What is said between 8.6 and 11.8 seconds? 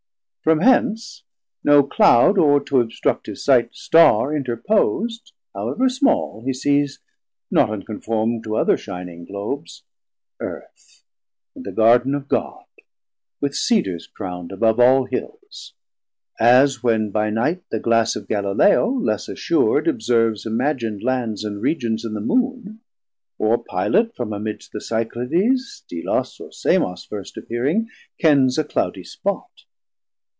shining Globes, Earth and the